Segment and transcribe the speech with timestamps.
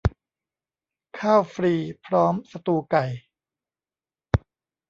[1.19, 1.73] ข้าวฟรี
[2.05, 3.05] พร้อมสตูว์ไก่